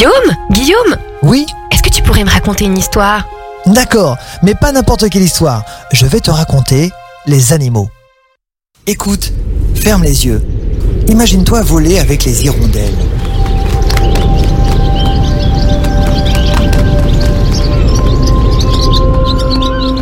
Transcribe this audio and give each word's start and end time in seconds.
Guillaume 0.00 0.34
Guillaume 0.50 0.96
Oui 1.22 1.44
Est-ce 1.70 1.82
que 1.82 1.90
tu 1.90 2.02
pourrais 2.02 2.24
me 2.24 2.30
raconter 2.30 2.64
une 2.64 2.78
histoire? 2.78 3.28
D'accord, 3.66 4.16
mais 4.42 4.54
pas 4.54 4.72
n'importe 4.72 5.10
quelle 5.10 5.20
histoire. 5.20 5.62
Je 5.92 6.06
vais 6.06 6.20
te 6.20 6.30
raconter 6.30 6.90
les 7.26 7.52
animaux. 7.52 7.90
Écoute, 8.86 9.30
ferme 9.74 10.02
les 10.04 10.24
yeux. 10.24 10.42
Imagine-toi 11.08 11.60
voler 11.60 11.98
avec 11.98 12.24
les 12.24 12.46
hirondelles. 12.46 12.94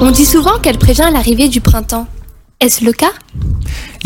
On 0.00 0.12
dit 0.12 0.26
souvent 0.26 0.60
qu'elle 0.60 0.78
prévient 0.78 1.10
l'arrivée 1.12 1.48
du 1.48 1.60
printemps. 1.60 2.06
Est-ce 2.60 2.84
le 2.84 2.92
cas? 2.92 3.10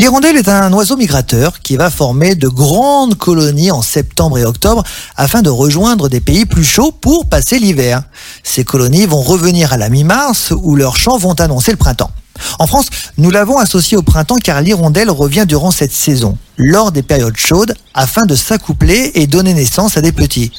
L'hirondelle 0.03 0.35
est 0.35 0.49
un 0.49 0.73
oiseau 0.73 0.97
migrateur 0.97 1.61
qui 1.61 1.77
va 1.77 1.89
former 1.89 2.35
de 2.35 2.49
grandes 2.49 3.15
colonies 3.15 3.71
en 3.71 3.81
septembre 3.81 4.37
et 4.37 4.43
octobre 4.43 4.83
afin 5.15 5.41
de 5.41 5.49
rejoindre 5.49 6.09
des 6.09 6.19
pays 6.19 6.45
plus 6.45 6.65
chauds 6.65 6.91
pour 6.91 7.29
passer 7.29 7.57
l'hiver. 7.57 8.03
Ces 8.43 8.65
colonies 8.65 9.05
vont 9.05 9.21
revenir 9.21 9.71
à 9.71 9.77
la 9.77 9.87
mi-mars 9.87 10.51
où 10.61 10.75
leurs 10.75 10.97
chants 10.97 11.17
vont 11.17 11.35
annoncer 11.35 11.71
le 11.71 11.77
printemps. 11.77 12.11
En 12.59 12.67
France, 12.67 12.87
nous 13.17 13.31
l'avons 13.31 13.57
associé 13.57 13.95
au 13.95 14.01
printemps 14.01 14.39
car 14.39 14.59
l'hirondelle 14.61 15.09
revient 15.09 15.45
durant 15.47 15.71
cette 15.71 15.93
saison, 15.93 16.37
lors 16.57 16.91
des 16.91 17.01
périodes 17.01 17.37
chaudes, 17.37 17.73
afin 17.93 18.25
de 18.25 18.35
s'accoupler 18.35 19.11
et 19.15 19.25
donner 19.25 19.53
naissance 19.53 19.95
à 19.95 20.01
des 20.01 20.11
petits. 20.11 20.51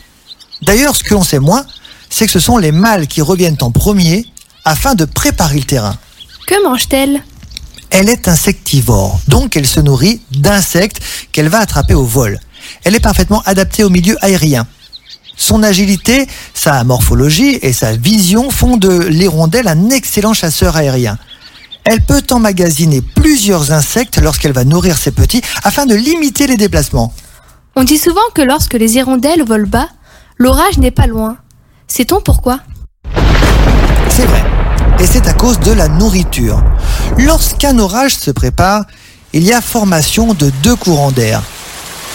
D'ailleurs, 0.63 0.97
ce 0.97 1.05
que 1.05 1.13
l'on 1.13 1.23
sait 1.23 1.39
moins, 1.39 1.67
c'est 2.09 2.25
que 2.25 2.33
ce 2.33 2.41
sont 2.41 2.57
les 2.57 2.73
mâles 2.73 3.09
qui 3.09 3.21
reviennent 3.21 3.59
en 3.61 3.71
premier 3.71 4.25
afin 4.65 4.95
de 4.95 5.05
préparer 5.05 5.59
le 5.59 5.65
terrain. 5.65 5.99
Que 6.47 6.65
mange-t-elle? 6.65 7.23
Elle 7.97 8.09
est 8.09 8.27
insectivore, 8.27 9.21
donc 9.29 9.57
elle 9.57 9.69
se 9.69 9.79
nourrit 9.79 10.21
d'insectes 10.33 11.01
qu'elle 11.31 11.49
va 11.49 11.61
attraper 11.61 11.95
au 11.95 12.03
vol. 12.03 12.41
Elle 12.83 12.97
est 12.97 13.01
parfaitement 13.01 13.41
adaptée 13.47 13.85
au 13.85 13.89
milieu 13.89 14.17
aérien. 14.21 14.67
Son 15.37 15.63
agilité, 15.63 16.27
sa 16.55 16.83
morphologie 16.83 17.57
et 17.63 17.73
sa 17.73 17.95
vision 17.95 18.51
font 18.51 18.79
de 18.79 19.05
l'hirondelle 19.05 19.69
un 19.69 19.91
excellent 19.91 20.33
chasseur 20.33 20.75
aérien. 20.75 21.19
Elle 21.85 22.01
peut 22.01 22.25
emmagasiner 22.33 23.01
plusieurs 23.01 23.71
insectes 23.71 24.21
lorsqu'elle 24.21 24.53
va 24.53 24.65
nourrir 24.65 24.99
ses 24.99 25.13
petits 25.13 25.43
afin 25.63 25.87
de 25.87 25.95
limiter 25.95 26.49
les 26.49 26.57
déplacements. 26.57 27.15
On 27.77 27.85
dit 27.85 27.99
souvent 27.99 28.29
que 28.35 28.43
lorsque 28.43 28.75
les 28.75 28.97
hirondelles 28.97 29.45
volent 29.45 29.69
bas, 29.69 29.89
l'orage 30.37 30.79
n'est 30.79 30.91
pas 30.91 31.07
loin. 31.07 31.37
Sait-on 31.87 32.21
pourquoi? 32.21 32.59
C'est 34.09 34.27
vrai. 34.27 34.43
Et 35.01 35.07
c'est 35.07 35.27
à 35.27 35.33
cause 35.33 35.59
de 35.61 35.73
la 35.73 35.89
nourriture. 35.89 36.63
Lorsqu'un 37.19 37.79
orage 37.79 38.17
se 38.17 38.31
prépare, 38.31 38.85
il 39.33 39.43
y 39.43 39.53
a 39.53 39.61
formation 39.61 40.35
de 40.35 40.51
deux 40.63 40.77
courants 40.77 41.11
d'air. 41.11 41.43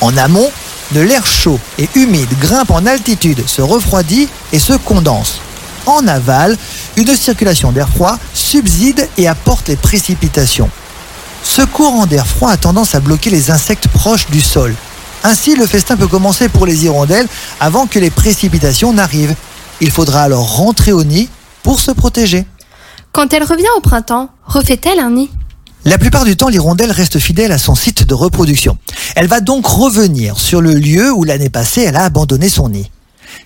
En 0.02 0.16
amont, 0.18 0.50
de 0.94 1.02
l'air 1.02 1.26
chaud 1.26 1.60
et 1.78 1.90
humide 1.96 2.30
grimpe 2.40 2.72
en 2.72 2.86
altitude, 2.86 3.48
se 3.48 3.62
refroidit 3.62 4.28
et 4.54 4.60
se 4.60 4.74
condense. 4.74 5.40
En 5.86 6.08
aval, 6.08 6.58
une 6.96 7.16
circulation 7.16 7.72
d'air 7.72 7.90
froid 7.90 8.18
subside 8.34 9.08
et 9.18 9.28
apporte 9.28 9.68
les 9.68 9.76
précipitations. 9.76 10.70
Ce 11.44 11.62
courant 11.62 12.06
d'air 12.06 12.26
froid 12.26 12.52
a 12.52 12.58
tendance 12.58 12.96
à 12.96 13.00
bloquer 13.00 13.30
les 13.30 13.52
insectes 13.52 13.88
proches 13.88 14.28
du 14.28 14.42
sol. 14.42 14.74
Ainsi, 15.24 15.56
le 15.56 15.68
festin 15.68 15.98
peut 15.98 16.08
commencer 16.08 16.48
pour 16.48 16.66
les 16.66 16.86
hirondelles 16.86 17.28
avant 17.60 17.88
que 17.88 18.00
les 18.00 18.10
précipitations 18.10 18.94
n'arrivent. 18.94 19.36
Il 19.82 19.92
faudra 19.92 20.24
alors 20.24 20.56
rentrer 20.58 20.92
au 20.92 21.04
nid 21.04 21.30
pour 21.64 21.80
se 21.80 21.92
protéger. 21.92 22.46
Quand 23.12 23.34
elle 23.34 23.44
revient 23.44 23.64
au 23.78 23.82
printemps, 23.82 24.30
refait-elle 24.46 25.00
un 25.00 25.12
nid? 25.12 25.30
La 25.86 25.98
plupart 25.98 26.26
du 26.26 26.38
temps, 26.38 26.50
l'hirondelle 26.50 26.92
reste 26.92 27.20
fidèle 27.20 27.52
à 27.52 27.58
son 27.58 27.74
site 27.74 28.04
de 28.06 28.14
reproduction. 28.14 28.78
Elle 29.16 29.28
va 29.28 29.40
donc 29.40 29.66
revenir 29.66 30.38
sur 30.38 30.62
le 30.62 30.74
lieu 30.74 31.12
où 31.12 31.24
l'année 31.24 31.50
passée 31.50 31.82
elle 31.82 31.96
a 31.96 32.04
abandonné 32.04 32.50
son 32.50 32.70
nid. 32.70 32.92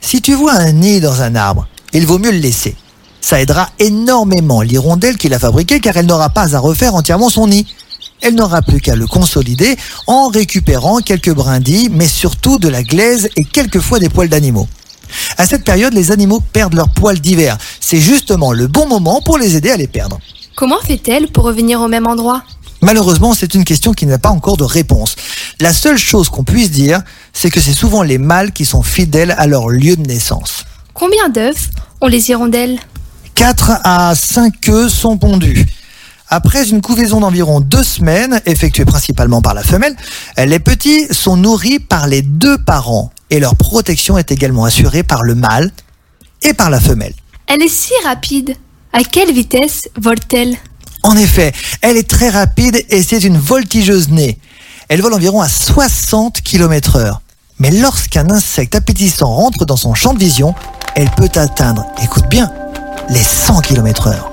Si 0.02 0.22
tu 0.22 0.34
vois 0.34 0.54
un 0.54 0.72
nid 0.74 1.00
dans 1.00 1.22
un 1.22 1.36
arbre, 1.36 1.68
il 1.94 2.06
vaut 2.06 2.20
mieux 2.20 2.32
le 2.32 2.40
laisser. 2.40 2.76
Ça 3.22 3.40
aidera 3.40 3.70
énormément 3.80 4.62
l'hirondelle 4.62 5.18
qui 5.18 5.30
l'a 5.30 5.40
fabriqué 5.40 5.80
car 5.80 5.96
elle 5.96 6.08
n'aura 6.08 6.30
pas 6.30 6.56
à 6.56 6.60
refaire 6.60 6.96
entièrement 6.96 7.30
son 7.30 7.48
nid. 7.48 7.66
Elle 8.22 8.36
n'aura 8.36 8.62
plus 8.62 8.82
qu'à 8.82 8.96
le 8.96 9.08
consolider 9.08 9.78
en 10.08 10.28
récupérant 10.28 11.00
quelques 11.00 11.34
brindilles, 11.34 11.90
mais 11.90 12.08
surtout 12.08 12.58
de 12.58 12.68
la 12.68 12.84
glaise 12.84 13.30
et 13.38 13.46
quelquefois 13.46 14.00
des 14.00 14.10
poils 14.10 14.30
d'animaux. 14.30 14.68
À 15.38 15.46
cette 15.46 15.64
période, 15.64 15.94
les 15.94 16.12
animaux 16.12 16.42
perdent 16.54 16.74
leurs 16.74 16.90
poils 16.90 17.20
d'hiver. 17.20 17.58
C'est 17.80 18.00
justement 18.00 18.52
le 18.52 18.68
bon 18.68 18.88
moment 18.88 19.22
pour 19.22 19.38
les 19.38 19.56
aider 19.56 19.72
à 19.72 19.78
les 19.78 19.88
perdre. 19.88 20.20
Comment 20.56 20.80
fait-elle 20.80 21.28
pour 21.28 21.46
revenir 21.46 21.82
au 21.82 21.88
même 21.88 22.08
endroit? 22.08 22.44
Malheureusement, 22.82 23.34
c'est 23.34 23.56
une 23.56 23.64
question 23.64 23.94
qui 23.94 24.06
n'a 24.06 24.18
pas 24.18 24.30
encore 24.30 24.58
de 24.58 24.66
réponse. 24.66 25.16
La 25.62 25.72
seule 25.72 25.98
chose 25.98 26.28
qu'on 26.28 26.44
puisse 26.44 26.70
dire, 26.70 27.02
c'est 27.32 27.50
que 27.50 27.62
c'est 27.62 27.72
souvent 27.72 28.04
les 28.04 28.18
mâles 28.18 28.52
qui 28.52 28.66
sont 28.66 28.84
fidèles 28.84 29.34
à 29.38 29.48
leur 29.48 29.70
lieu 29.70 29.96
de 29.96 30.06
naissance. 30.06 30.66
Combien 30.94 31.30
d'œufs 31.30 31.70
ont 32.02 32.08
les 32.08 32.30
hirondelles? 32.30 32.80
4 33.36 33.72
à 33.86 34.14
5 34.14 34.68
œufs 34.68 34.92
sont 34.92 35.18
pondus. 35.18 35.66
Après 36.28 36.68
une 36.68 36.82
couvaison 36.82 37.22
d'environ 37.22 37.62
deux 37.62 37.84
semaines, 37.84 38.42
effectuée 38.46 38.86
principalement 38.86 39.42
par 39.42 39.54
la 39.54 39.64
femelle, 39.64 39.96
les 40.38 40.60
petits 40.60 41.06
sont 41.12 41.38
nourris 41.38 41.80
par 41.80 42.08
les 42.08 42.22
deux 42.22 42.58
parents 42.58 43.13
et 43.34 43.40
leur 43.40 43.56
protection 43.56 44.16
est 44.20 44.32
également 44.32 44.64
assurée 44.64 45.02
par 45.02 45.24
le 45.24 45.34
mâle 45.34 45.72
et 46.44 46.54
par 46.54 46.70
la 46.70 46.80
femelle. 46.80 47.16
Elle 47.48 47.64
est 47.64 47.68
si 47.68 47.92
rapide. 48.04 48.56
À 48.94 49.04
quelle 49.04 49.34
vitesse 49.34 49.90
vole-t-elle? 50.00 50.56
En 51.02 51.18
effet, 51.18 51.52
elle 51.82 51.98
est 51.98 52.08
très 52.08 52.30
rapide 52.30 52.86
et 52.92 53.02
c'est 53.02 53.24
une 53.24 53.40
voltigeuse 53.40 54.10
née. 54.10 54.38
Elle 54.88 55.02
vole 55.02 55.16
environ 55.16 55.42
à 55.42 55.50
60 55.50 56.42
km 56.44 56.98
heure. 56.98 57.22
Mais 57.58 57.72
lorsqu'un 57.72 58.30
insecte 58.30 58.76
appétissant 58.76 59.34
rentre 59.34 59.66
dans 59.66 59.78
son 59.78 59.96
champ 59.96 60.14
de 60.14 60.20
vision, 60.20 60.54
elle 60.96 61.10
peut 61.10 61.32
atteindre, 61.34 61.88
écoute 62.04 62.28
bien, 62.30 62.54
les 63.10 63.24
100 63.24 63.62
km 63.62 64.10
heure. 64.10 64.33